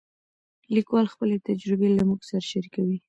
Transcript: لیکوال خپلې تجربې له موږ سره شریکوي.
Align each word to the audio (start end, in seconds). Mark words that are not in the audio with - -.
لیکوال 0.75 1.05
خپلې 1.13 1.35
تجربې 1.47 1.89
له 1.97 2.03
موږ 2.09 2.21
سره 2.29 2.47
شریکوي. 2.51 2.97